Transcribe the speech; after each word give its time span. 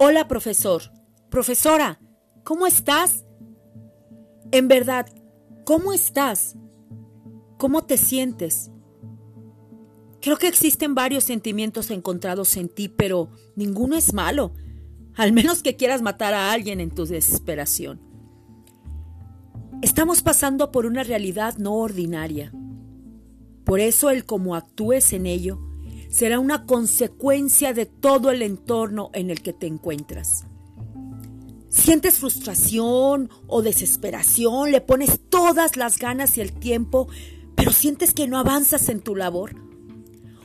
Hola, 0.00 0.28
profesor. 0.28 0.82
Profesora, 1.28 1.98
¿cómo 2.44 2.68
estás? 2.68 3.24
En 4.52 4.68
verdad, 4.68 5.06
¿cómo 5.64 5.92
estás? 5.92 6.54
¿Cómo 7.56 7.84
te 7.84 7.96
sientes? 7.96 8.70
Creo 10.20 10.36
que 10.36 10.46
existen 10.46 10.94
varios 10.94 11.24
sentimientos 11.24 11.90
encontrados 11.90 12.56
en 12.56 12.68
ti, 12.68 12.88
pero 12.88 13.30
ninguno 13.56 13.96
es 13.96 14.14
malo, 14.14 14.52
al 15.16 15.32
menos 15.32 15.64
que 15.64 15.74
quieras 15.74 16.00
matar 16.00 16.32
a 16.32 16.52
alguien 16.52 16.78
en 16.78 16.92
tu 16.92 17.04
desesperación. 17.04 18.00
Estamos 19.82 20.22
pasando 20.22 20.70
por 20.70 20.86
una 20.86 21.02
realidad 21.02 21.56
no 21.58 21.74
ordinaria. 21.74 22.52
Por 23.64 23.80
eso 23.80 24.10
el 24.10 24.24
cómo 24.24 24.54
actúes 24.54 25.12
en 25.12 25.26
ello 25.26 25.67
será 26.18 26.40
una 26.40 26.66
consecuencia 26.66 27.72
de 27.72 27.86
todo 27.86 28.32
el 28.32 28.42
entorno 28.42 29.10
en 29.12 29.30
el 29.30 29.40
que 29.40 29.52
te 29.52 29.68
encuentras. 29.68 30.46
Sientes 31.68 32.18
frustración 32.18 33.30
o 33.46 33.62
desesperación, 33.62 34.72
le 34.72 34.80
pones 34.80 35.20
todas 35.28 35.76
las 35.76 35.96
ganas 35.96 36.36
y 36.36 36.40
el 36.40 36.52
tiempo, 36.52 37.06
pero 37.54 37.70
sientes 37.70 38.14
que 38.14 38.26
no 38.26 38.36
avanzas 38.36 38.88
en 38.88 38.98
tu 39.00 39.14
labor. 39.14 39.54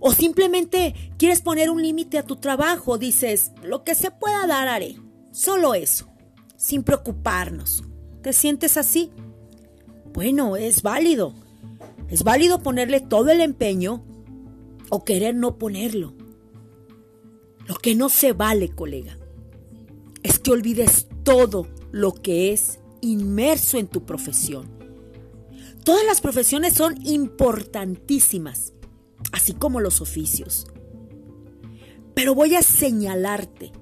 O 0.00 0.12
simplemente 0.12 1.14
quieres 1.16 1.40
poner 1.40 1.70
un 1.70 1.80
límite 1.80 2.18
a 2.18 2.26
tu 2.26 2.36
trabajo, 2.36 2.98
dices, 2.98 3.52
lo 3.62 3.84
que 3.84 3.94
se 3.94 4.10
pueda 4.10 4.46
dar 4.46 4.68
haré, 4.68 5.00
solo 5.32 5.72
eso, 5.72 6.08
sin 6.58 6.82
preocuparnos. 6.82 7.84
¿Te 8.20 8.34
sientes 8.34 8.76
así? 8.76 9.12
Bueno, 10.12 10.56
es 10.56 10.82
válido. 10.82 11.32
Es 12.10 12.22
válido 12.22 12.62
ponerle 12.62 13.00
todo 13.00 13.30
el 13.30 13.40
empeño 13.40 14.04
o 14.90 15.04
querer 15.04 15.34
no 15.34 15.58
ponerlo. 15.58 16.14
Lo 17.66 17.74
que 17.76 17.94
no 17.94 18.08
se 18.08 18.32
vale, 18.32 18.68
colega, 18.68 19.18
es 20.22 20.38
que 20.38 20.50
olvides 20.50 21.06
todo 21.22 21.66
lo 21.92 22.12
que 22.12 22.52
es 22.52 22.80
inmerso 23.00 23.78
en 23.78 23.86
tu 23.86 24.04
profesión. 24.04 24.68
Todas 25.84 26.04
las 26.04 26.20
profesiones 26.20 26.74
son 26.74 27.06
importantísimas, 27.06 28.72
así 29.32 29.52
como 29.52 29.80
los 29.80 30.00
oficios. 30.00 30.66
Pero 32.14 32.34
voy 32.34 32.54
a 32.54 32.62
señalarte 32.62 33.72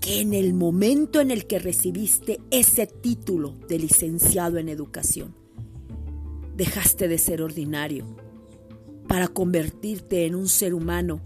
que 0.00 0.20
en 0.20 0.34
el 0.34 0.54
momento 0.54 1.20
en 1.20 1.30
el 1.30 1.46
que 1.46 1.58
recibiste 1.58 2.40
ese 2.50 2.86
título 2.86 3.56
de 3.68 3.78
licenciado 3.78 4.58
en 4.58 4.68
educación, 4.68 5.34
dejaste 6.56 7.08
de 7.08 7.18
ser 7.18 7.42
ordinario 7.42 8.27
para 9.08 9.26
convertirte 9.26 10.26
en 10.26 10.34
un 10.36 10.48
ser 10.48 10.74
humano 10.74 11.20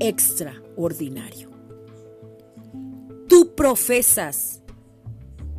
extraordinario. 0.00 1.50
Tú 3.28 3.54
profesas, 3.54 4.62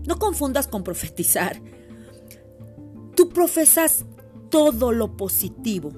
no 0.08 0.18
confundas 0.18 0.68
con 0.68 0.84
profetizar, 0.84 1.62
tú 3.16 3.30
profesas 3.30 4.06
todo 4.50 4.94
lo 4.94 5.18
positivo 5.18 5.92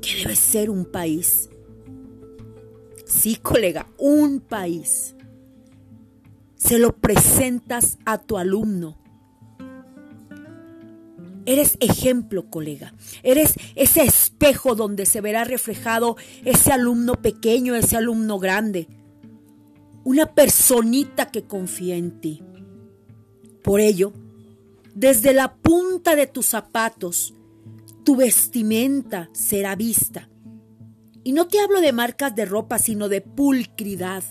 que 0.00 0.16
debe 0.16 0.36
ser 0.36 0.68
un 0.68 0.84
país. 0.84 1.48
Sí, 3.06 3.36
colega, 3.36 3.86
un 3.98 4.40
país. 4.40 5.14
Se 6.56 6.78
lo 6.78 6.96
presentas 6.96 7.98
a 8.04 8.18
tu 8.18 8.38
alumno 8.38 9.02
Eres 11.44 11.76
ejemplo, 11.80 12.48
colega. 12.48 12.94
Eres 13.22 13.54
ese 13.74 14.02
espejo 14.42 14.74
donde 14.74 15.06
se 15.06 15.20
verá 15.20 15.44
reflejado 15.44 16.16
ese 16.44 16.72
alumno 16.72 17.14
pequeño, 17.14 17.76
ese 17.76 17.96
alumno 17.96 18.40
grande. 18.40 18.88
Una 20.02 20.34
personita 20.34 21.30
que 21.30 21.44
confía 21.44 21.94
en 21.94 22.20
ti. 22.20 22.42
Por 23.62 23.80
ello, 23.80 24.12
desde 24.96 25.32
la 25.32 25.54
punta 25.54 26.16
de 26.16 26.26
tus 26.26 26.46
zapatos, 26.46 27.34
tu 28.02 28.16
vestimenta 28.16 29.30
será 29.32 29.76
vista. 29.76 30.28
Y 31.22 31.30
no 31.32 31.46
te 31.46 31.60
hablo 31.60 31.80
de 31.80 31.92
marcas 31.92 32.34
de 32.34 32.44
ropa, 32.44 32.80
sino 32.80 33.08
de 33.08 33.20
pulcridad. 33.20 34.24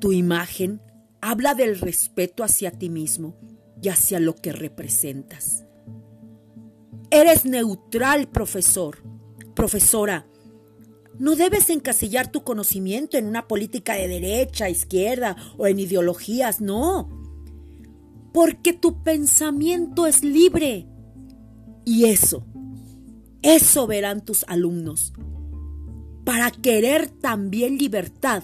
Tu 0.00 0.12
imagen 0.12 0.80
habla 1.20 1.52
del 1.52 1.78
respeto 1.78 2.42
hacia 2.42 2.70
ti 2.70 2.88
mismo 2.88 3.36
y 3.82 3.90
hacia 3.90 4.20
lo 4.20 4.34
que 4.34 4.52
representas. 4.52 5.66
Eres 7.10 7.44
neutral, 7.44 8.28
profesor, 8.28 8.98
profesora. 9.54 10.26
No 11.18 11.36
debes 11.36 11.70
encasillar 11.70 12.32
tu 12.32 12.42
conocimiento 12.42 13.16
en 13.16 13.26
una 13.26 13.46
política 13.46 13.94
de 13.94 14.08
derecha, 14.08 14.68
izquierda 14.68 15.36
o 15.56 15.66
en 15.68 15.78
ideologías, 15.78 16.60
no. 16.60 17.08
Porque 18.32 18.72
tu 18.72 19.02
pensamiento 19.04 20.06
es 20.06 20.24
libre. 20.24 20.88
Y 21.84 22.06
eso, 22.06 22.44
eso 23.40 23.86
verán 23.86 24.24
tus 24.24 24.44
alumnos. 24.48 25.12
Para 26.24 26.50
querer 26.50 27.08
también 27.08 27.78
libertad 27.78 28.42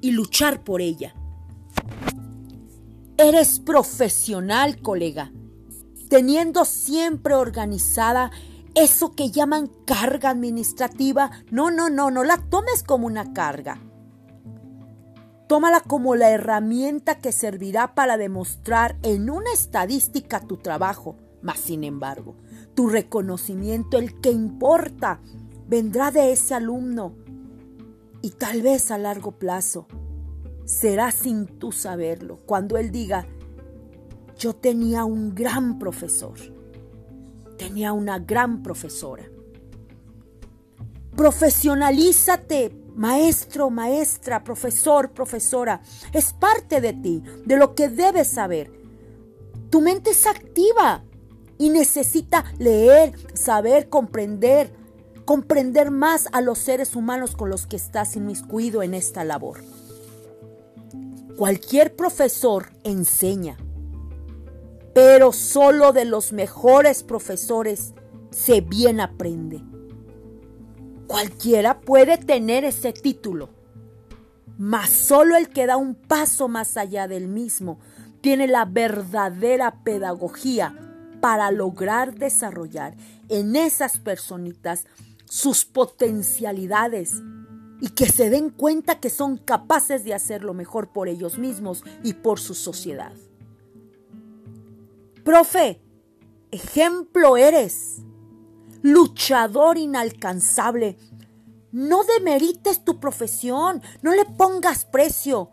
y 0.00 0.10
luchar 0.10 0.64
por 0.64 0.80
ella. 0.80 1.14
Eres 3.16 3.60
profesional, 3.60 4.82
colega 4.82 5.32
teniendo 6.10 6.64
siempre 6.64 7.34
organizada 7.34 8.32
eso 8.74 9.12
que 9.12 9.30
llaman 9.30 9.70
carga 9.86 10.30
administrativa. 10.30 11.30
No, 11.50 11.70
no, 11.70 11.88
no, 11.88 12.10
no 12.10 12.24
la 12.24 12.36
tomes 12.36 12.82
como 12.82 13.06
una 13.06 13.32
carga. 13.32 13.78
Tómala 15.46 15.80
como 15.80 16.16
la 16.16 16.30
herramienta 16.30 17.18
que 17.18 17.32
servirá 17.32 17.94
para 17.94 18.16
demostrar 18.16 18.96
en 19.02 19.30
una 19.30 19.52
estadística 19.52 20.40
tu 20.40 20.56
trabajo. 20.56 21.16
Mas, 21.42 21.60
sin 21.60 21.84
embargo, 21.84 22.34
tu 22.74 22.88
reconocimiento, 22.88 23.96
el 23.96 24.20
que 24.20 24.32
importa, 24.32 25.20
vendrá 25.68 26.10
de 26.10 26.32
ese 26.32 26.54
alumno. 26.54 27.14
Y 28.20 28.30
tal 28.30 28.62
vez 28.62 28.90
a 28.90 28.98
largo 28.98 29.38
plazo 29.38 29.86
será 30.64 31.12
sin 31.12 31.46
tú 31.46 31.72
saberlo, 31.72 32.40
cuando 32.46 32.76
él 32.76 32.90
diga, 32.90 33.26
yo 34.40 34.54
tenía 34.54 35.04
un 35.04 35.34
gran 35.34 35.78
profesor, 35.78 36.38
tenía 37.58 37.92
una 37.92 38.18
gran 38.18 38.62
profesora. 38.62 39.30
Profesionalízate, 41.14 42.74
maestro, 42.96 43.68
maestra, 43.68 44.42
profesor, 44.42 45.10
profesora. 45.10 45.82
Es 46.14 46.32
parte 46.32 46.80
de 46.80 46.94
ti, 46.94 47.22
de 47.44 47.56
lo 47.58 47.74
que 47.74 47.90
debes 47.90 48.28
saber. 48.28 48.72
Tu 49.68 49.82
mente 49.82 50.10
es 50.10 50.26
activa 50.26 51.04
y 51.58 51.68
necesita 51.68 52.46
leer, 52.58 53.12
saber, 53.34 53.90
comprender, 53.90 54.72
comprender 55.26 55.90
más 55.90 56.28
a 56.32 56.40
los 56.40 56.58
seres 56.58 56.96
humanos 56.96 57.36
con 57.36 57.50
los 57.50 57.66
que 57.66 57.76
estás 57.76 58.16
inmiscuido 58.16 58.82
en 58.82 58.94
esta 58.94 59.22
labor. 59.22 59.58
Cualquier 61.36 61.94
profesor 61.94 62.70
enseña, 62.84 63.58
pero 64.94 65.32
solo 65.32 65.92
de 65.92 66.04
los 66.04 66.32
mejores 66.32 67.02
profesores 67.02 67.94
se 68.30 68.60
bien 68.60 69.00
aprende. 69.00 69.62
Cualquiera 71.06 71.80
puede 71.80 72.18
tener 72.18 72.64
ese 72.64 72.92
título, 72.92 73.50
mas 74.58 74.90
solo 74.90 75.36
el 75.36 75.48
que 75.48 75.66
da 75.66 75.76
un 75.76 75.94
paso 75.94 76.48
más 76.48 76.76
allá 76.76 77.08
del 77.08 77.28
mismo 77.28 77.78
tiene 78.20 78.46
la 78.46 78.64
verdadera 78.64 79.82
pedagogía 79.82 80.74
para 81.20 81.50
lograr 81.50 82.14
desarrollar 82.14 82.96
en 83.28 83.56
esas 83.56 83.98
personitas 83.98 84.86
sus 85.24 85.64
potencialidades 85.64 87.22
y 87.80 87.90
que 87.90 88.06
se 88.06 88.30
den 88.30 88.50
cuenta 88.50 89.00
que 89.00 89.10
son 89.10 89.38
capaces 89.38 90.04
de 90.04 90.14
hacerlo 90.14 90.54
mejor 90.54 90.92
por 90.92 91.08
ellos 91.08 91.38
mismos 91.38 91.82
y 92.02 92.14
por 92.14 92.38
su 92.38 92.54
sociedad. 92.54 93.12
Profe, 95.30 95.80
ejemplo 96.50 97.36
eres, 97.36 98.02
luchador 98.82 99.78
inalcanzable. 99.78 100.96
No 101.70 102.02
demerites 102.02 102.84
tu 102.84 102.98
profesión, 102.98 103.80
no 104.02 104.12
le 104.12 104.24
pongas 104.24 104.84
precio, 104.86 105.52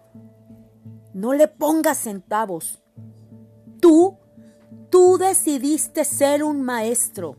no 1.14 1.34
le 1.34 1.48
pongas 1.48 2.00
centavos. 2.00 2.82
Tú, 3.80 4.18
tú 4.90 5.20
decidiste 5.20 6.06
ser 6.06 6.44
un 6.44 6.64
maestro, 6.64 7.38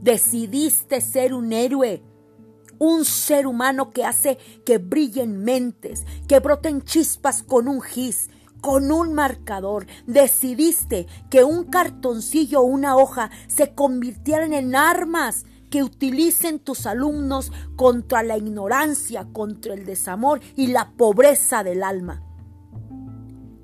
decidiste 0.00 1.00
ser 1.00 1.32
un 1.32 1.52
héroe, 1.52 2.02
un 2.80 3.04
ser 3.04 3.46
humano 3.46 3.92
que 3.92 4.04
hace 4.04 4.36
que 4.64 4.78
brillen 4.78 5.44
mentes, 5.44 6.04
que 6.26 6.40
broten 6.40 6.82
chispas 6.82 7.44
con 7.44 7.68
un 7.68 7.82
gis, 7.82 8.30
con 8.66 8.90
un 8.90 9.12
marcador. 9.12 9.86
Decidiste 10.08 11.06
que 11.30 11.44
un 11.44 11.66
cartoncillo 11.66 12.62
o 12.62 12.64
una 12.64 12.96
hoja 12.96 13.30
se 13.46 13.76
convirtieran 13.76 14.52
en 14.54 14.74
armas 14.74 15.46
que 15.70 15.84
utilicen 15.84 16.58
tus 16.58 16.84
alumnos 16.84 17.52
contra 17.76 18.24
la 18.24 18.36
ignorancia, 18.36 19.28
contra 19.32 19.72
el 19.72 19.86
desamor 19.86 20.40
y 20.56 20.66
la 20.66 20.90
pobreza 20.96 21.62
del 21.62 21.84
alma. 21.84 22.24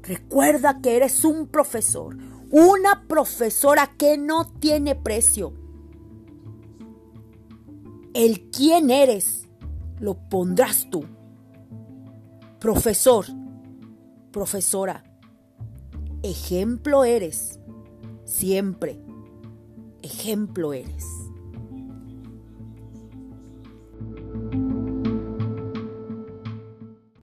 Recuerda 0.02 0.81
que 0.81 0.94
eres 0.94 1.25
un 1.25 1.48
profesor, 1.48 2.16
una 2.52 3.08
profesora 3.08 3.90
que 3.98 4.19
no 4.19 4.52
tiene 4.60 4.94
precio. 4.94 5.52
El 8.14 8.50
quién 8.50 8.90
eres 8.90 9.48
lo 9.98 10.14
pondrás 10.28 10.88
tú. 10.90 11.05
Profesor, 12.60 13.26
profesora, 14.32 15.05
ejemplo 16.23 17.05
eres, 17.05 17.61
siempre, 18.25 18.99
ejemplo 20.02 20.73
eres. 20.73 21.21